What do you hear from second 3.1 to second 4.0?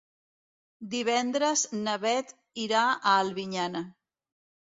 a Albinyana.